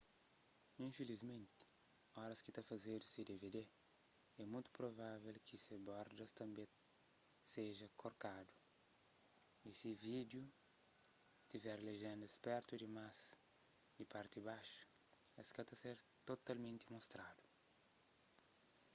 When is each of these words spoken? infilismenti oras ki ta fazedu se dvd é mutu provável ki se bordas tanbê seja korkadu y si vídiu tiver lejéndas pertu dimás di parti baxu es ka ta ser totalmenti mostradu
infilismenti 0.85 1.59
oras 2.23 2.39
ki 2.43 2.51
ta 2.55 2.61
fazedu 2.69 3.05
se 3.13 3.21
dvd 3.29 3.57
é 4.41 4.43
mutu 4.51 4.69
provável 4.79 5.35
ki 5.47 5.55
se 5.65 5.75
bordas 5.87 6.31
tanbê 6.39 6.65
seja 7.51 7.87
korkadu 8.01 8.53
y 9.67 9.69
si 9.79 9.89
vídiu 10.05 10.43
tiver 11.49 11.77
lejéndas 11.89 12.39
pertu 12.45 12.73
dimás 12.83 13.17
di 13.95 14.03
parti 14.13 14.39
baxu 14.47 14.79
es 15.41 15.49
ka 15.55 15.61
ta 15.69 15.75
ser 15.83 15.97
totalmenti 16.29 16.85
mostradu 16.93 17.41